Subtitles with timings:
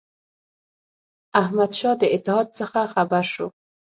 [1.41, 3.47] احمدشاه د اتحاد څخه خبر شو.